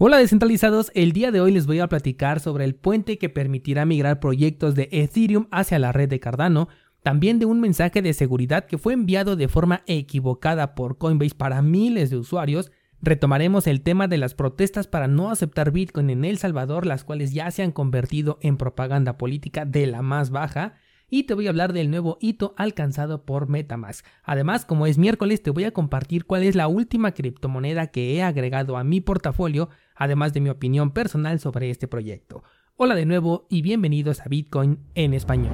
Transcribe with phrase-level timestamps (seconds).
[0.00, 3.84] Hola descentralizados, el día de hoy les voy a platicar sobre el puente que permitirá
[3.84, 6.68] migrar proyectos de Ethereum hacia la red de Cardano,
[7.02, 11.62] también de un mensaje de seguridad que fue enviado de forma equivocada por Coinbase para
[11.62, 12.70] miles de usuarios,
[13.02, 17.32] retomaremos el tema de las protestas para no aceptar Bitcoin en El Salvador, las cuales
[17.32, 20.74] ya se han convertido en propaganda política de la más baja,
[21.10, 24.04] y te voy a hablar del nuevo hito alcanzado por Metamask.
[24.22, 28.22] Además, como es miércoles, te voy a compartir cuál es la última criptomoneda que he
[28.22, 32.42] agregado a mi portafolio, además de mi opinión personal sobre este proyecto.
[32.76, 35.52] Hola de nuevo y bienvenidos a Bitcoin en español.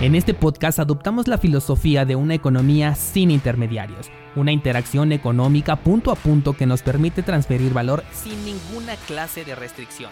[0.00, 6.10] En este podcast adoptamos la filosofía de una economía sin intermediarios, una interacción económica punto
[6.10, 10.10] a punto que nos permite transferir valor sin ninguna clase de restricción.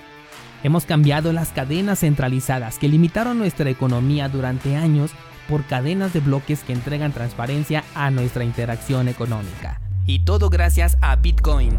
[0.63, 5.11] Hemos cambiado las cadenas centralizadas que limitaron nuestra economía durante años
[5.49, 9.81] por cadenas de bloques que entregan transparencia a nuestra interacción económica.
[10.11, 11.71] Y todo gracias a Bitcoin.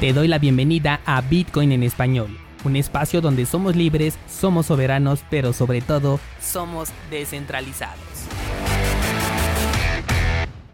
[0.00, 5.24] Te doy la bienvenida a Bitcoin en español, un espacio donde somos libres, somos soberanos,
[5.30, 8.00] pero sobre todo somos descentralizados.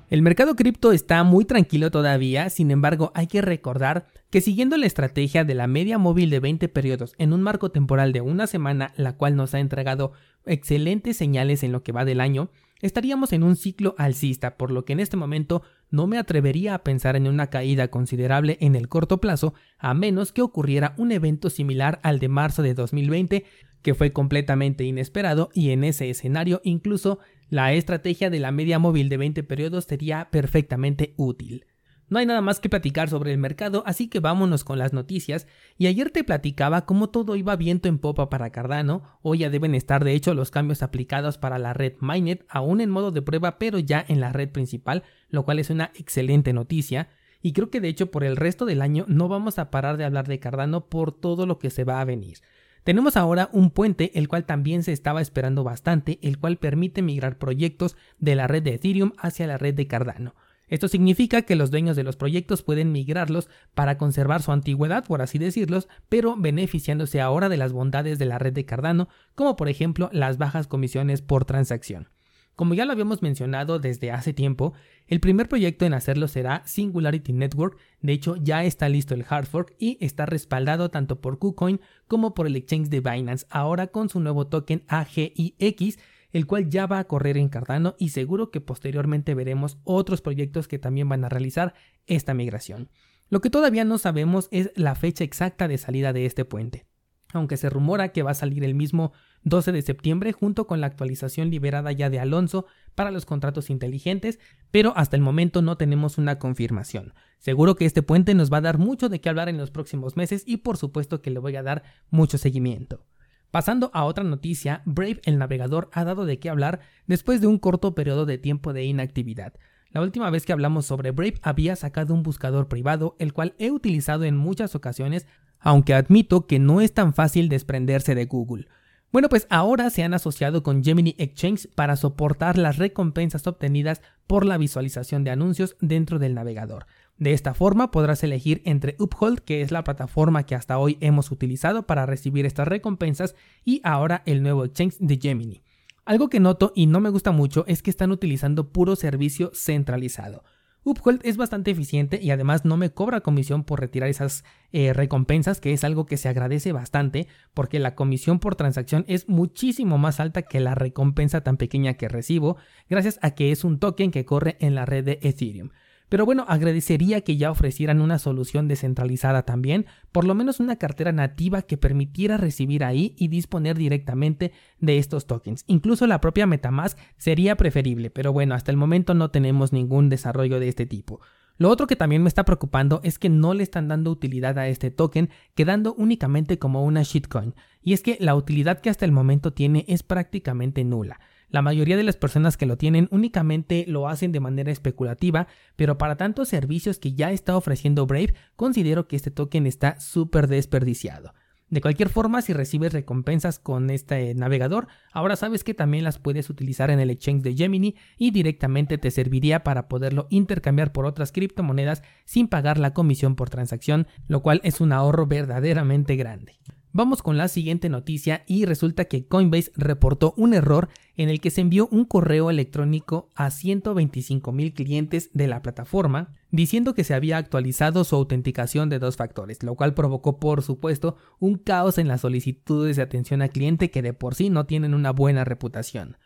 [0.09, 4.87] El mercado cripto está muy tranquilo todavía, sin embargo hay que recordar que siguiendo la
[4.87, 8.95] estrategia de la media móvil de 20 periodos en un marco temporal de una semana,
[8.97, 10.13] la cual nos ha entregado
[10.47, 12.49] excelentes señales en lo que va del año,
[12.81, 16.85] estaríamos en un ciclo alcista, por lo que en este momento no me atrevería a
[16.85, 21.51] pensar en una caída considerable en el corto plazo, a menos que ocurriera un evento
[21.51, 23.45] similar al de marzo de 2020,
[23.83, 29.09] que fue completamente inesperado y en ese escenario incluso la estrategia de la media móvil
[29.09, 31.67] de 20 periodos sería perfectamente útil.
[32.11, 35.47] No hay nada más que platicar sobre el mercado, así que vámonos con las noticias.
[35.79, 39.03] Y ayer te platicaba cómo todo iba viento en popa para Cardano.
[39.23, 42.91] Hoy ya deben estar de hecho los cambios aplicados para la red Mainnet, aún en
[42.91, 47.11] modo de prueba, pero ya en la red principal, lo cual es una excelente noticia.
[47.43, 50.05] Y creo que de hecho por el resto del año no vamos a parar de
[50.05, 52.39] hablar de Cardano por todo lo que se va a venir.
[52.83, 57.39] Tenemos ahora un puente, el cual también se estaba esperando bastante, el cual permite migrar
[57.39, 60.35] proyectos de la red de Ethereum hacia la red de Cardano.
[60.71, 65.21] Esto significa que los dueños de los proyectos pueden migrarlos para conservar su antigüedad, por
[65.21, 69.69] así decirlos, pero beneficiándose ahora de las bondades de la red de Cardano, como por
[69.69, 72.09] ejemplo las bajas comisiones por transacción.
[72.55, 74.75] Como ya lo habíamos mencionado desde hace tiempo,
[75.09, 79.47] el primer proyecto en hacerlo será Singularity Network, de hecho ya está listo el hard
[79.47, 84.09] fork y está respaldado tanto por KuCoin como por el exchange de Binance, ahora con
[84.09, 85.99] su nuevo token AGIX,
[86.33, 90.69] el cual ya va a correr en Cardano y seguro que posteriormente veremos otros proyectos
[90.69, 91.75] que también van a realizar
[92.07, 92.91] esta migración.
[93.29, 96.87] Lo que todavía no sabemos es la fecha exacta de salida de este puente
[97.33, 99.13] aunque se rumora que va a salir el mismo
[99.45, 104.39] 12 de septiembre junto con la actualización liberada ya de Alonso para los contratos inteligentes,
[104.71, 107.15] pero hasta el momento no tenemos una confirmación.
[107.39, 110.17] Seguro que este puente nos va a dar mucho de qué hablar en los próximos
[110.17, 113.07] meses y por supuesto que le voy a dar mucho seguimiento.
[113.51, 117.59] Pasando a otra noticia, Brave el navegador ha dado de qué hablar después de un
[117.59, 119.55] corto periodo de tiempo de inactividad.
[119.91, 123.73] La última vez que hablamos sobre Brave había sacado un buscador privado, el cual he
[123.73, 125.27] utilizado en muchas ocasiones
[125.61, 128.67] aunque admito que no es tan fácil desprenderse de Google.
[129.13, 134.47] Bueno, pues ahora se han asociado con Gemini Exchange para soportar las recompensas obtenidas por
[134.47, 136.87] la visualización de anuncios dentro del navegador.
[137.21, 141.31] De esta forma podrás elegir entre Uphold, que es la plataforma que hasta hoy hemos
[141.31, 145.63] utilizado para recibir estas recompensas, y ahora el nuevo exchange de Gemini.
[146.07, 150.45] Algo que noto y no me gusta mucho es que están utilizando puro servicio centralizado.
[150.83, 154.43] Uphold es bastante eficiente y además no me cobra comisión por retirar esas
[154.73, 159.29] eh, recompensas, que es algo que se agradece bastante porque la comisión por transacción es
[159.29, 162.57] muchísimo más alta que la recompensa tan pequeña que recibo,
[162.89, 165.69] gracias a que es un token que corre en la red de Ethereum.
[166.11, 171.13] Pero bueno, agradecería que ya ofrecieran una solución descentralizada también, por lo menos una cartera
[171.13, 175.63] nativa que permitiera recibir ahí y disponer directamente de estos tokens.
[175.69, 180.59] Incluso la propia Metamask sería preferible, pero bueno, hasta el momento no tenemos ningún desarrollo
[180.59, 181.21] de este tipo.
[181.59, 184.67] Lo otro que también me está preocupando es que no le están dando utilidad a
[184.67, 187.55] este token, quedando únicamente como una shitcoin.
[187.83, 191.21] Y es que la utilidad que hasta el momento tiene es prácticamente nula.
[191.51, 195.99] La mayoría de las personas que lo tienen únicamente lo hacen de manera especulativa, pero
[195.99, 201.35] para tantos servicios que ya está ofreciendo Brave, considero que este token está súper desperdiciado.
[201.71, 206.51] De cualquier forma, si recibes recompensas con este navegador, ahora sabes que también las puedes
[206.51, 211.31] utilizar en el exchange de Gemini y directamente te serviría para poderlo intercambiar por otras
[211.31, 216.59] criptomonedas sin pagar la comisión por transacción, lo cual es un ahorro verdaderamente grande.
[216.93, 221.51] Vamos con la siguiente noticia y resulta que Coinbase reportó un error en el que
[221.51, 227.15] se envió un correo electrónico a 125 mil clientes de la plataforma diciendo que se
[227.15, 232.09] había actualizado su autenticación de dos factores, lo cual provocó por supuesto un caos en
[232.09, 236.17] las solicitudes de atención al cliente que de por sí no tienen una buena reputación.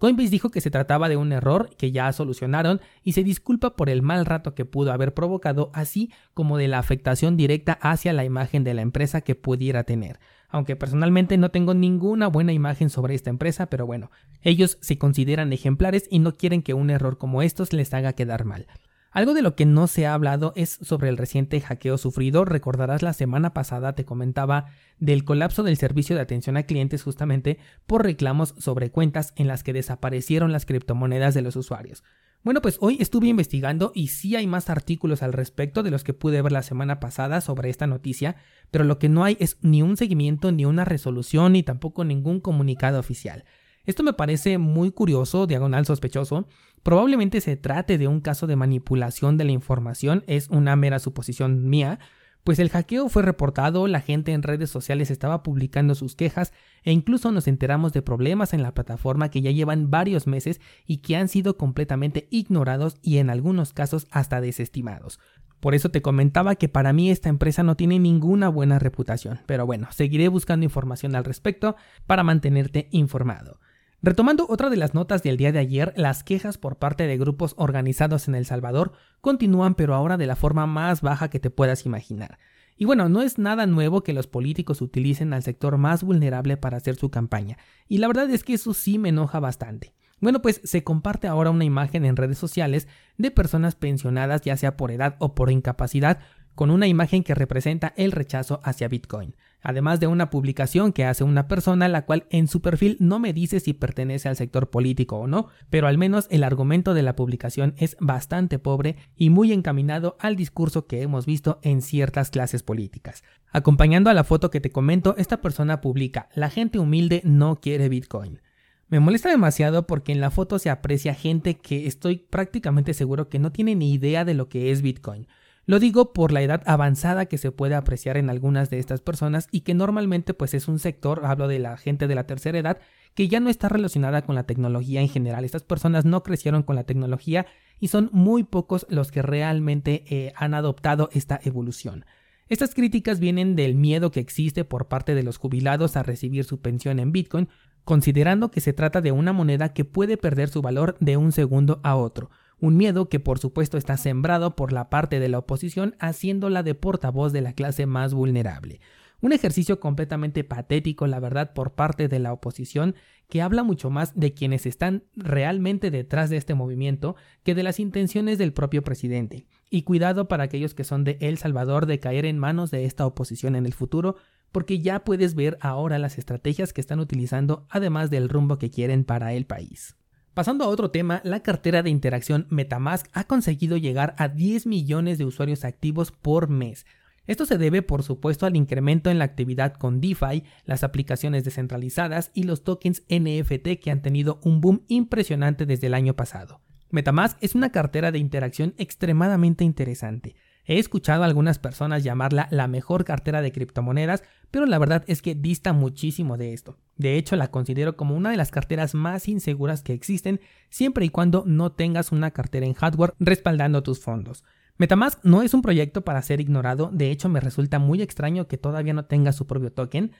[0.00, 3.90] Coinbase dijo que se trataba de un error que ya solucionaron y se disculpa por
[3.90, 8.24] el mal rato que pudo haber provocado, así como de la afectación directa hacia la
[8.24, 10.18] imagen de la empresa que pudiera tener.
[10.48, 14.10] Aunque personalmente no tengo ninguna buena imagen sobre esta empresa, pero bueno,
[14.40, 18.46] ellos se consideran ejemplares y no quieren que un error como estos les haga quedar
[18.46, 18.68] mal.
[19.12, 22.44] Algo de lo que no se ha hablado es sobre el reciente hackeo sufrido.
[22.44, 24.66] Recordarás la semana pasada te comentaba
[24.98, 29.64] del colapso del servicio de atención a clientes justamente por reclamos sobre cuentas en las
[29.64, 32.04] que desaparecieron las criptomonedas de los usuarios.
[32.44, 36.14] Bueno, pues hoy estuve investigando y sí hay más artículos al respecto de los que
[36.14, 38.36] pude ver la semana pasada sobre esta noticia,
[38.70, 42.40] pero lo que no hay es ni un seguimiento, ni una resolución, ni tampoco ningún
[42.40, 43.44] comunicado oficial.
[43.90, 46.46] Esto me parece muy curioso, diagonal sospechoso.
[46.84, 51.68] Probablemente se trate de un caso de manipulación de la información, es una mera suposición
[51.68, 51.98] mía,
[52.44, 56.52] pues el hackeo fue reportado, la gente en redes sociales estaba publicando sus quejas
[56.84, 60.98] e incluso nos enteramos de problemas en la plataforma que ya llevan varios meses y
[60.98, 65.18] que han sido completamente ignorados y en algunos casos hasta desestimados.
[65.58, 69.66] Por eso te comentaba que para mí esta empresa no tiene ninguna buena reputación, pero
[69.66, 71.74] bueno, seguiré buscando información al respecto
[72.06, 73.58] para mantenerte informado.
[74.02, 77.54] Retomando otra de las notas del día de ayer, las quejas por parte de grupos
[77.58, 81.84] organizados en El Salvador continúan pero ahora de la forma más baja que te puedas
[81.84, 82.38] imaginar.
[82.78, 86.78] Y bueno, no es nada nuevo que los políticos utilicen al sector más vulnerable para
[86.78, 87.58] hacer su campaña,
[87.88, 89.92] y la verdad es que eso sí me enoja bastante.
[90.18, 92.88] Bueno, pues se comparte ahora una imagen en redes sociales
[93.18, 96.20] de personas pensionadas ya sea por edad o por incapacidad
[96.60, 101.24] con una imagen que representa el rechazo hacia Bitcoin, además de una publicación que hace
[101.24, 105.16] una persona la cual en su perfil no me dice si pertenece al sector político
[105.16, 109.54] o no, pero al menos el argumento de la publicación es bastante pobre y muy
[109.54, 113.24] encaminado al discurso que hemos visto en ciertas clases políticas.
[113.52, 117.88] Acompañando a la foto que te comento, esta persona publica, la gente humilde no quiere
[117.88, 118.42] Bitcoin.
[118.88, 123.38] Me molesta demasiado porque en la foto se aprecia gente que estoy prácticamente seguro que
[123.38, 125.26] no tiene ni idea de lo que es Bitcoin.
[125.66, 129.46] Lo digo por la edad avanzada que se puede apreciar en algunas de estas personas
[129.52, 132.78] y que normalmente pues es un sector, hablo de la gente de la tercera edad,
[133.14, 135.44] que ya no está relacionada con la tecnología en general.
[135.44, 137.46] Estas personas no crecieron con la tecnología
[137.78, 142.04] y son muy pocos los que realmente eh, han adoptado esta evolución.
[142.48, 146.60] Estas críticas vienen del miedo que existe por parte de los jubilados a recibir su
[146.60, 147.48] pensión en Bitcoin,
[147.84, 151.80] considerando que se trata de una moneda que puede perder su valor de un segundo
[151.84, 152.30] a otro
[152.60, 156.74] un miedo que por supuesto está sembrado por la parte de la oposición haciéndola de
[156.74, 158.80] portavoz de la clase más vulnerable.
[159.22, 162.94] Un ejercicio completamente patético, la verdad, por parte de la oposición,
[163.28, 167.80] que habla mucho más de quienes están realmente detrás de este movimiento que de las
[167.80, 169.46] intenciones del propio presidente.
[169.68, 173.06] Y cuidado para aquellos que son de El Salvador de caer en manos de esta
[173.06, 174.16] oposición en el futuro,
[174.52, 179.04] porque ya puedes ver ahora las estrategias que están utilizando, además del rumbo que quieren
[179.04, 179.99] para el país.
[180.34, 185.18] Pasando a otro tema, la cartera de interacción Metamask ha conseguido llegar a 10 millones
[185.18, 186.86] de usuarios activos por mes.
[187.26, 192.30] Esto se debe, por supuesto, al incremento en la actividad con DeFi, las aplicaciones descentralizadas
[192.32, 196.60] y los tokens NFT que han tenido un boom impresionante desde el año pasado.
[196.90, 200.36] Metamask es una cartera de interacción extremadamente interesante.
[200.70, 204.22] He escuchado a algunas personas llamarla la mejor cartera de criptomonedas,
[204.52, 206.76] pero la verdad es que dista muchísimo de esto.
[206.96, 211.08] De hecho, la considero como una de las carteras más inseguras que existen, siempre y
[211.08, 214.44] cuando no tengas una cartera en hardware respaldando tus fondos.
[214.78, 218.56] Metamask no es un proyecto para ser ignorado, de hecho me resulta muy extraño que
[218.56, 220.12] todavía no tenga su propio token,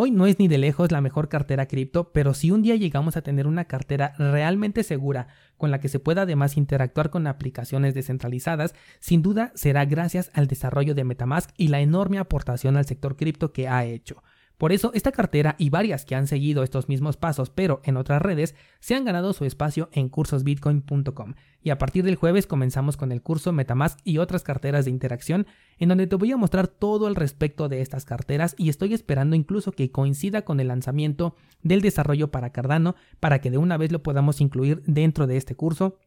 [0.00, 3.16] Hoy no es ni de lejos la mejor cartera cripto, pero si un día llegamos
[3.16, 5.26] a tener una cartera realmente segura
[5.56, 10.46] con la que se pueda además interactuar con aplicaciones descentralizadas, sin duda será gracias al
[10.46, 14.22] desarrollo de Metamask y la enorme aportación al sector cripto que ha hecho.
[14.58, 18.20] Por eso, esta cartera y varias que han seguido estos mismos pasos, pero en otras
[18.20, 21.34] redes, se han ganado su espacio en cursosbitcoin.com.
[21.62, 25.46] Y a partir del jueves comenzamos con el curso Metamask y otras carteras de interacción,
[25.78, 29.36] en donde te voy a mostrar todo al respecto de estas carteras y estoy esperando
[29.36, 33.92] incluso que coincida con el lanzamiento del desarrollo para Cardano para que de una vez
[33.92, 35.98] lo podamos incluir dentro de este curso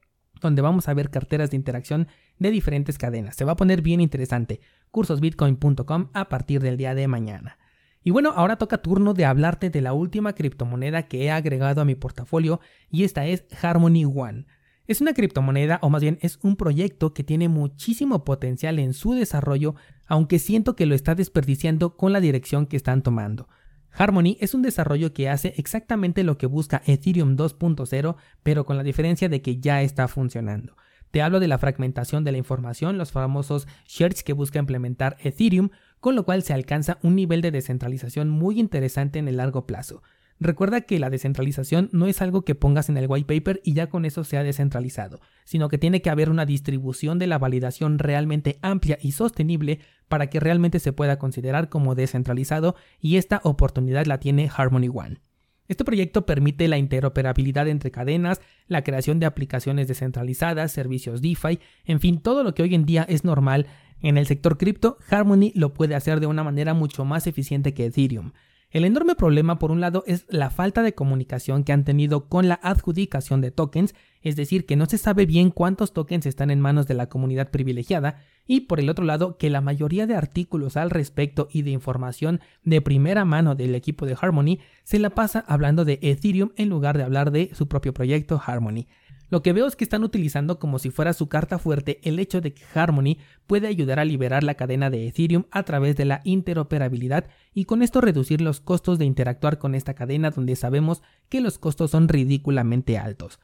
[0.41, 2.07] donde vamos a ver carteras de interacción
[2.39, 3.35] de diferentes cadenas.
[3.35, 4.59] Se va a poner bien interesante.
[4.91, 7.57] cursosbitcoin.com a partir del día de mañana.
[8.03, 11.85] Y bueno, ahora toca turno de hablarte de la última criptomoneda que he agregado a
[11.85, 14.45] mi portafolio y esta es Harmony One.
[14.87, 19.13] Es una criptomoneda, o más bien es un proyecto que tiene muchísimo potencial en su
[19.13, 19.75] desarrollo,
[20.07, 23.47] aunque siento que lo está desperdiciando con la dirección que están tomando.
[23.93, 28.83] Harmony es un desarrollo que hace exactamente lo que busca Ethereum 2.0, pero con la
[28.83, 30.75] diferencia de que ya está funcionando.
[31.11, 35.69] Te hablo de la fragmentación de la información, los famosos shards que busca implementar Ethereum,
[36.01, 40.03] con lo cual se alcanza un nivel de descentralización muy interesante en el largo plazo.
[40.41, 43.87] Recuerda que la descentralización no es algo que pongas en el white paper y ya
[43.87, 48.57] con eso sea descentralizado, sino que tiene que haber una distribución de la validación realmente
[48.63, 54.19] amplia y sostenible para que realmente se pueda considerar como descentralizado y esta oportunidad la
[54.19, 55.21] tiene Harmony One.
[55.71, 62.01] Este proyecto permite la interoperabilidad entre cadenas, la creación de aplicaciones descentralizadas, servicios DeFi, en
[62.01, 63.67] fin, todo lo que hoy en día es normal
[64.01, 67.85] en el sector cripto, Harmony lo puede hacer de una manera mucho más eficiente que
[67.85, 68.33] Ethereum.
[68.71, 72.47] El enorme problema, por un lado, es la falta de comunicación que han tenido con
[72.47, 76.61] la adjudicación de tokens, es decir, que no se sabe bien cuántos tokens están en
[76.61, 80.77] manos de la comunidad privilegiada, y por el otro lado, que la mayoría de artículos
[80.77, 85.43] al respecto y de información de primera mano del equipo de Harmony se la pasa
[85.47, 88.87] hablando de Ethereum en lugar de hablar de su propio proyecto Harmony.
[89.31, 92.41] Lo que veo es que están utilizando como si fuera su carta fuerte el hecho
[92.41, 96.19] de que Harmony puede ayudar a liberar la cadena de Ethereum a través de la
[96.25, 101.39] interoperabilidad y con esto reducir los costos de interactuar con esta cadena donde sabemos que
[101.39, 103.39] los costos son ridículamente altos.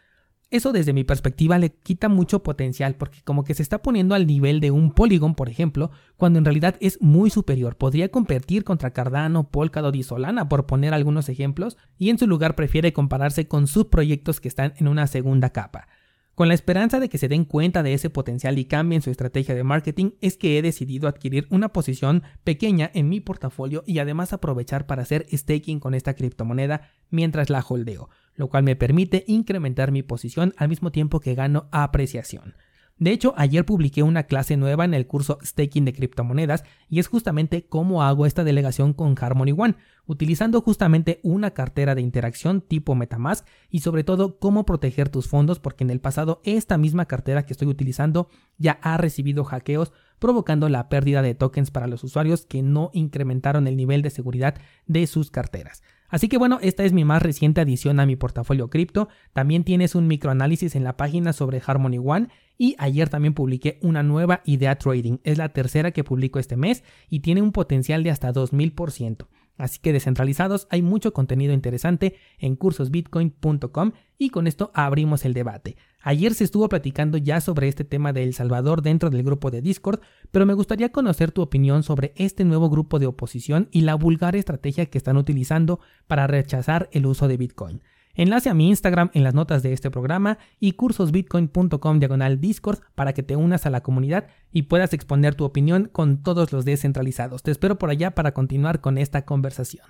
[0.50, 4.26] Eso desde mi perspectiva le quita mucho potencial porque como que se está poniendo al
[4.26, 7.76] nivel de un Polygon, por ejemplo, cuando en realidad es muy superior.
[7.76, 12.56] Podría competir contra Cardano, Polkadot y Solana, por poner algunos ejemplos, y en su lugar
[12.56, 15.90] prefiere compararse con sus proyectos que están en una segunda capa.
[16.34, 19.54] Con la esperanza de que se den cuenta de ese potencial y cambien su estrategia
[19.54, 24.32] de marketing, es que he decidido adquirir una posición pequeña en mi portafolio y además
[24.32, 29.92] aprovechar para hacer staking con esta criptomoneda mientras la holdeo lo cual me permite incrementar
[29.92, 32.56] mi posición al mismo tiempo que gano apreciación.
[33.00, 37.08] De hecho, ayer publiqué una clase nueva en el curso Staking de criptomonedas y es
[37.08, 39.76] justamente cómo hago esta delegación con Harmony One,
[40.08, 45.60] utilizando justamente una cartera de interacción tipo Metamask y sobre todo cómo proteger tus fondos
[45.60, 50.70] porque en el pasado esta misma cartera que estoy utilizando ya ha recibido hackeos provocando
[50.70, 54.56] la pérdida de tokens para los usuarios que no incrementaron el nivel de seguridad
[54.86, 55.84] de sus carteras.
[56.10, 59.10] Así que bueno, esta es mi más reciente adición a mi portafolio cripto.
[59.34, 64.04] También tienes un microanálisis en la página sobre Harmony One y ayer también publiqué una
[64.04, 65.18] nueva idea trading.
[65.24, 69.28] Es la tercera que publico este mes y tiene un potencial de hasta 2000%.
[69.58, 75.76] Así que descentralizados hay mucho contenido interesante en cursosbitcoin.com y con esto abrimos el debate.
[76.02, 79.62] Ayer se estuvo platicando ya sobre este tema de El Salvador dentro del grupo de
[79.62, 80.00] Discord,
[80.32, 84.36] pero me gustaría conocer tu opinión sobre este nuevo grupo de oposición y la vulgar
[84.36, 87.82] estrategia que están utilizando para rechazar el uso de Bitcoin.
[88.18, 93.14] Enlace a mi Instagram en las notas de este programa y cursosbitcoin.com diagonal Discord para
[93.14, 97.44] que te unas a la comunidad y puedas exponer tu opinión con todos los descentralizados.
[97.44, 99.86] Te espero por allá para continuar con esta conversación.